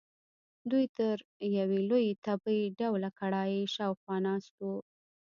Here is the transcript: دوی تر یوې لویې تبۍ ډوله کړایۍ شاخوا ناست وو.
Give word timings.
دوی 0.69 0.85
تر 0.97 1.15
یوې 1.57 1.79
لویې 1.89 2.13
تبۍ 2.25 2.61
ډوله 2.79 3.09
کړایۍ 3.19 3.61
شاخوا 3.75 4.15
ناست 4.25 4.51
وو. 4.61 4.75